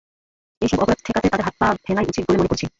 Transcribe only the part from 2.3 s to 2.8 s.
মনে করছি।